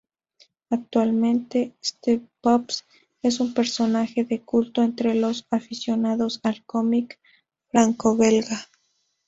Actualmente, 0.71 1.75
Steve 1.83 2.25
Pops 2.41 2.85
es 3.21 3.39
un 3.39 3.53
personaje 3.53 4.23
de 4.23 4.41
culto 4.41 4.81
entre 4.81 5.13
los 5.13 5.45
aficionados 5.51 6.39
al 6.41 6.65
cómic 6.65 7.19
francobelga. 7.69 8.67